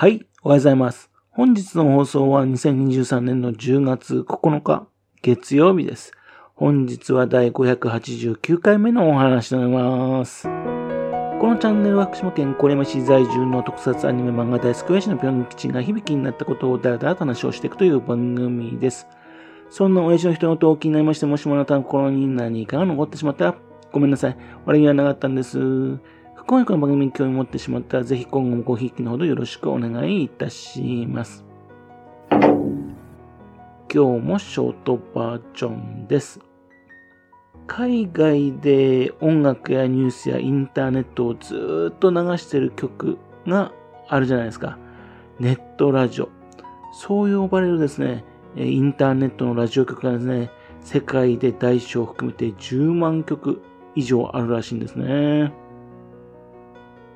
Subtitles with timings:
[0.00, 1.10] はい、おはようございます。
[1.28, 4.86] 本日の放送は2023年の10月9日、
[5.22, 6.12] 月曜日です。
[6.54, 10.44] 本日は第589回目のお話になります。
[10.44, 10.50] こ
[11.48, 19.08] のチャンネルは福島県郡山市在住の特撮アニメ漫画大好き親父のぴょん吉が響きになったことをだらだらと話をしていくという番組です。
[19.68, 23.54] そんな親父の人のこと気になりまして、もしもあなたの心に何かが残ってしまったら、
[23.90, 24.36] ごめんなさい。
[24.64, 25.58] 悪気はなかったんです。
[26.48, 31.44] 今回の番組に興味を持ってしまったら、ぜひ今後もごひいきのほどよろしくお願いいたします。
[32.30, 32.48] 今
[33.90, 36.40] 日もショートバージョンです。
[37.66, 43.70] 海外で音楽やニュースやインターネットをずっと流してる曲が
[44.08, 44.78] あるじゃないですか。
[45.38, 46.30] ネットラジオ。
[46.94, 48.24] そう呼ばれるですね、
[48.56, 53.60] インターネットのラジオ局がですね、世界で大小含めて10万曲
[53.94, 55.52] 以上あるらしいんですね。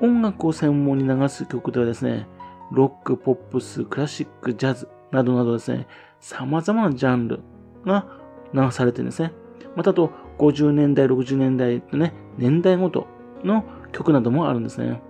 [0.00, 2.26] 音楽を専門に流す曲ではですね、
[2.72, 5.86] ロック、ポップス、クラシック、ジャズなどなどですね、
[6.20, 7.40] 様々なジャンル
[7.84, 8.06] が
[8.52, 9.32] 流されてるんですね。
[9.76, 13.06] またと、50年代、60年代とね、年代ごと
[13.44, 15.00] の曲などもあるんですね。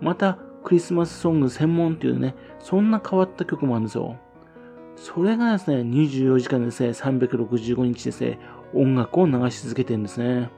[0.00, 4.16] また、クリスマスソング専門っていうね、そんな変わった曲もあるんですよ。
[4.96, 8.38] それがですね、24時間ですね、365日ですね、
[8.74, 10.50] 音楽を流し続けてるんですね。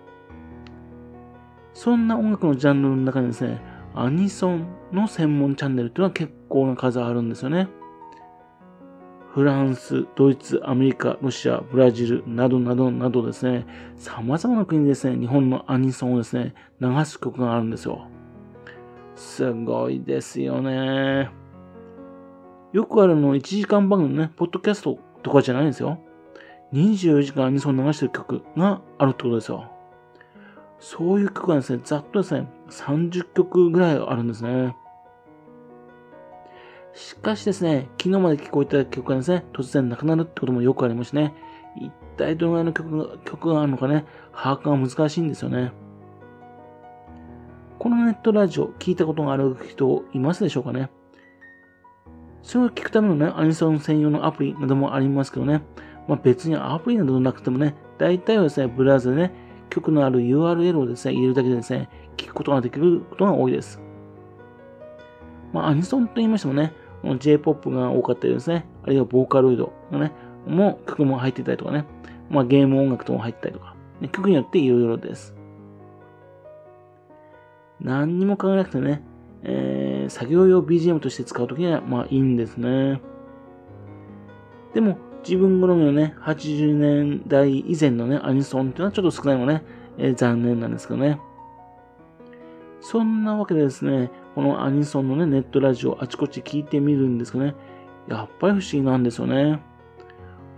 [1.79, 3.61] そんな音楽のジャンルの中にですね、
[3.95, 7.69] アニソンの専門チャンネルっていうのは結構な数あるんですよね。
[9.33, 13.65] フランス、ドイツ、アメリカ、ロシア、ブラジルなどなどなどですね、
[13.97, 18.09] 様々な国でですね、日本のアニソンをですね、流す曲があるんですよ。
[19.15, 21.31] すごいですよね。
[22.73, 26.01] よくあるの1時間番組のね、ポッドキャストとかじゃないんですよ。
[26.73, 29.78] 24時間アニソン流してる曲があるってことですよ。
[30.81, 34.77] そういう曲がですね、ざっとですね、30曲ぐらいあるんですね。
[36.95, 41.35] しかしですね、昨日まで聞こえた曲がですね、突然なくなるってこともよくありますね。
[41.77, 45.73] 一体どのぐらいの曲が曲があるのかね、把握が難しいんですよね。
[47.79, 50.91] このネットラジオ聞いたことがある人いますでしょうかね
[52.43, 55.63] それを聞くためのね、アニソン専用のアプリなどもありますけどね、
[56.09, 59.33] まあ、別にアプリなどなくてもね、大体はですね、ブラウザでね、
[59.71, 63.81] 曲のある URL をですね、入れるだけでですね、聞くことができることが多いです。
[65.53, 66.73] まあ、アニソンと言いましてもね、
[67.05, 70.13] J-POP が多かったりですね、あるいはボーカロイドがね、
[70.47, 71.85] も曲も入っていたりとかね、
[72.31, 75.35] まあ、ゲーム音楽とも入ってたりとか、ね、曲によっていろいろです。
[77.81, 79.03] 何にも考えなくてね、
[79.43, 83.01] えー、作業用 BGM として使うときには、まあいいんですね。
[84.75, 89.63] でも、自分好みのね、80年代以前のね、アニソンっていうのはちょっと少ないのね、
[89.99, 91.21] えー、残念なんですけどね。
[92.81, 97.55] そんなわけでですね、このアニソンのね、ネットラジオあちこち聞いてみるんですけどね、
[98.09, 99.61] やっぱり不思議なんですよね。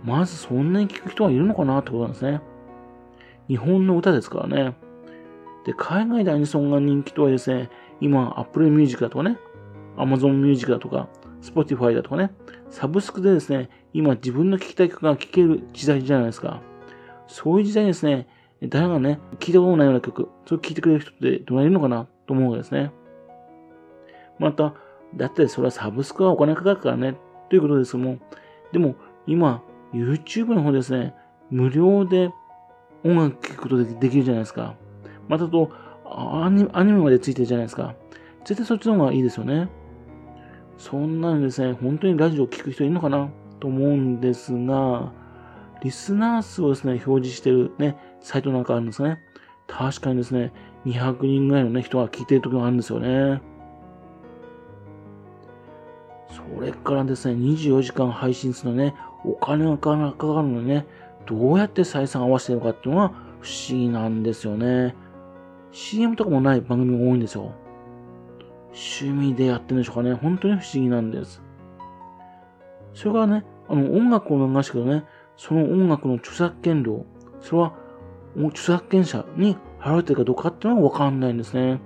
[0.05, 2.39] まずそんなに聞く人がいるのかなってことなんですね。
[3.49, 4.77] 日本の歌ですからね。
[5.65, 9.37] で、海外でアニソンが人気とはですね、今、Apple Music だとかね、
[9.97, 11.09] Amazon Music だとか、
[11.41, 12.31] Spotify だとかね、
[12.69, 16.61] サブスクでですね、今自分の聴きたい曲が聴ける時代じゃないですか。
[17.27, 18.27] そういう時代ですね、
[18.61, 22.91] 誰がね、聴いたことないような曲、それを聴いてくれる人ってどないいるのかなと思うわけですね。
[24.39, 24.73] また、
[25.15, 27.15] だってそれはサブスクはお金かかるからね、
[27.49, 28.17] ということですけども、
[28.71, 28.95] でも
[29.27, 29.63] 今、
[29.93, 31.13] YouTube の方ですね、
[31.49, 32.31] 無料で
[33.03, 34.75] 音楽聴くことでできるじゃないですか。
[35.27, 35.71] またと、
[36.05, 37.95] アニアニメまでついてるじゃないですか。
[38.45, 39.69] 絶対そっちの方がいいですよね。
[40.77, 43.29] そんなにですね、本当にラジオを聴く人いるのかな
[43.61, 45.13] と思うんですが、
[45.81, 49.19] リスナー数をですね、表示してるね、サイトなんかあるんですね。
[49.67, 50.51] 確かにですね、
[50.85, 53.41] 200人ぐらいのね、人が聞いてる時があるんですよね。
[56.29, 60.85] それからですね、24時間配信するのね、お金がかかるのにね、
[61.25, 64.95] どうやって採算合わせてるのかっていうのは不思議なんですよね。
[65.71, 67.53] CM とかもない番組が多いんですよ。
[68.73, 70.13] 趣味でやってるんでしょうかね。
[70.13, 71.41] 本当に不思議なんです。
[72.93, 75.05] それからね、あの、音楽を流してけどね、
[75.37, 77.05] その音楽の著作権料、
[77.39, 77.73] それは、
[78.35, 81.79] 著作権者に払われてるかどうかっていうのはわかんないんですね。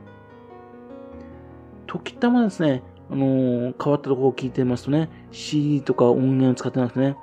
[1.85, 7.17] 時たまですね、あのー、変わったところを聞いてますとね、CD とか音源を使ってなくてね、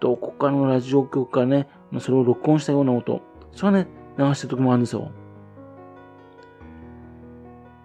[0.00, 1.68] どこかのラジオ局からね、
[2.00, 3.20] それを録音したような音、
[3.52, 5.10] それはね、流してる時もあるんですよ。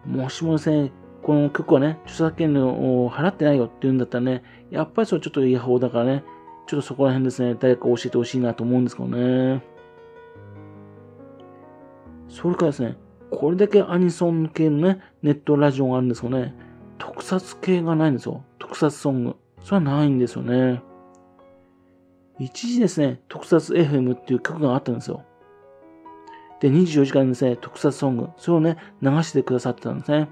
[0.05, 0.91] もしもですね、
[1.23, 6.23] この曲はね、著作権料を払ってないよって言うんだったらね、やっぱりそれちょっと違法だからね、
[6.67, 9.63] ちょっとそこら辺ですね、誰か教えてほしいなと思うんですけどね。
[12.27, 12.97] それからですね、
[13.29, 16.55] これだけアニソン系のね、ネットラジオがあるんですよね、
[16.97, 18.43] 特撮系がないんですよ。
[18.57, 19.35] 特撮ソング。
[19.63, 20.81] それはないんですよね。
[22.39, 25.23] 一時ですね、特撮 FM っていう曲があったんですよ。
[26.59, 30.29] で、24時間にですね、特撮ソング、それをね、流してくださってたんですね。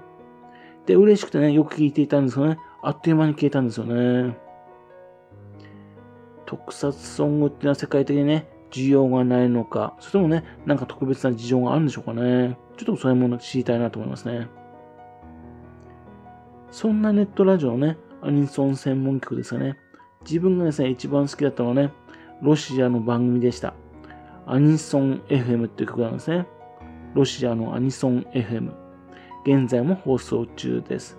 [0.86, 4.36] で、嬉しくてね、よく聴いていたんですけどね、あっという間に消えたんですよね。
[6.46, 12.58] 特撮ソングっていうのは世界的にね、需要がないのか、それともね、なんか特別な事情があるんでしょうかね。
[12.76, 14.48] ちょっとそういうもの知りたいなと思いますね。
[16.70, 19.76] そんなネットラジオのね、アニソン専門局ですがね、
[20.22, 21.92] 自分がですね、一番好きだったのはね、
[22.42, 23.74] ロシアの番組でした。
[24.46, 26.46] アニソン FM っていう曲なんですね。
[27.14, 28.72] ロシアのアニソン FM。
[29.44, 31.18] 現在も放送中です。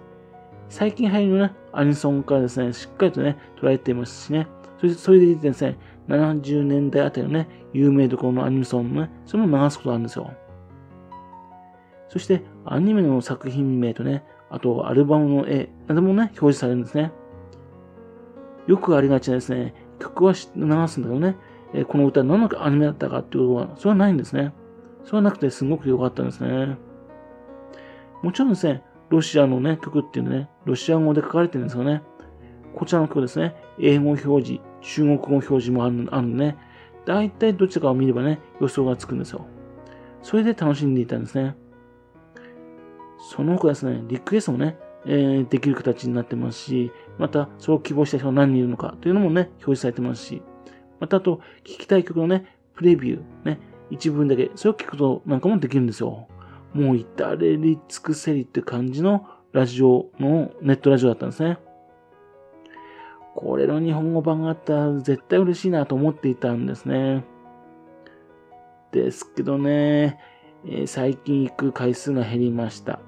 [0.69, 4.47] 最近入るね、アニソンからですね、しっかりとね、捉えていますしね、
[4.79, 5.77] それそれでですね、
[6.07, 10.31] 70年代あたりのね、有名どころのアニソンのね、それも流すことあるんですよ。
[12.09, 17.11] そして、アニメの作品名とね、あとアルバムの絵などもね、表示されるんですね。
[18.67, 21.37] よくありがちなですね、曲は流すんだけどね、
[21.73, 24.53] えこの歌何のアニメだったかっていうことは、それはないんですね。
[25.03, 26.77] それはなくてすごく良かったんですね。
[28.21, 32.01] もちろんですね、ロシアのね、曲っていうのね、ロシア語で書かれてるんですよね。
[32.75, 36.57] こちらの曲ですね、英語表示、中国語表示もあるあるんでね、
[37.05, 39.45] 大体どちらかを見ればね、予想がつくんですよ。
[40.21, 41.55] それで楽しんでいたんですね。
[43.17, 50.41] その他ですね、リクエストもね、えー、できる形になってますし、また、それを希望した人が何人いるのかというのもね、表示されてますし、
[50.99, 53.59] またあと、聞きたい曲のね、プレビュー、ね、
[53.89, 56.27] 一部分だけ、それを聞くことなんかもできるんですよ。
[56.73, 61.57] もう至れり尽くせりって感じのラジオの、ネットラジオだったんですね。
[63.35, 67.23] これの日本語版があったら絶対嬉しいなと思っていたんですね。
[68.91, 70.19] ですけどね、
[70.65, 72.99] えー、最近行く回数が減りました。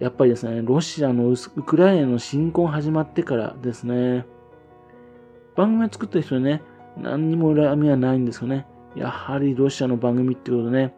[0.00, 4.26] やっぱりですね、ロシアのウクライナの侵攻始まってからですね、
[5.54, 6.62] 番組を作った人にね、
[6.96, 8.66] 何にも恨みはないんですよね。
[8.96, 10.94] やはりロシアの番組ってことでね、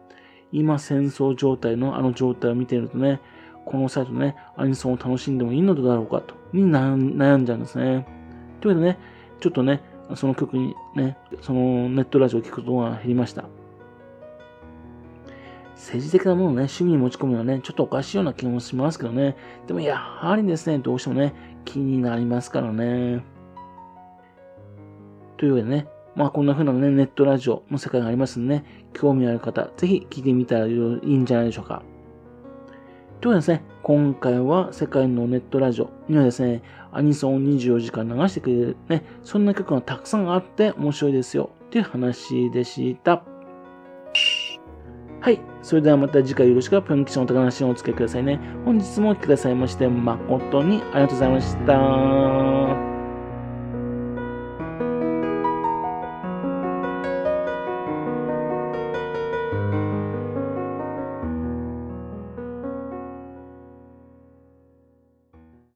[0.55, 3.19] 今戦争状態のあの状態を見ているとね、
[3.65, 8.07] このサイトね、アニソンを楽しんでもいいのだろうかと、に悩んじゃうんですね。
[8.61, 8.99] というわけでね、
[9.41, 9.81] ちょっとね、
[10.15, 13.43] その曲にね、そのネットラジオを聴くことが減りました。
[15.75, 19.35] 政治的なものをね、趣味に持ち込むのはね、ちょっとおかしいような気もしますけどね。
[19.67, 21.33] でもやはりですね、どうしてもね、
[21.65, 23.25] 気になりますからね。
[25.37, 31.83] というわけでね、まあこんな風なね、ネットラジオの世界がありますんでね、興味ある方、ぜひ聞いてみたらいいんじゃないでしょうか。
[33.21, 43.23] というわけでですね、今回は世界のネットラジオにはですね、アニソンを24時間流してくれるね、そんな曲がたくさんあって面白いですよ、という話でした。
[45.21, 45.41] はい。
[45.63, 48.39] それではまた次回よろしくぴょん吉の高梨をお付けくださいね。
[48.63, 52.64] 本日も来てくださいまして誠にありがとうございました。